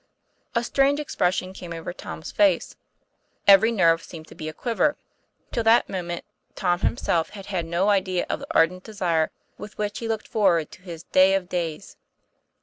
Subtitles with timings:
[0.55, 2.75] A strange expression came over Tom's face.
[3.47, 4.97] Every nerve seemed to be a quiver.
[5.51, 9.29] Till that mo ment, Tom himself had had no idea of the ardent desire
[9.59, 11.97] with which he looked forward to his "day of days."